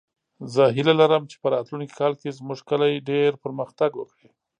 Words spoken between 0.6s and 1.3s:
هیله لرم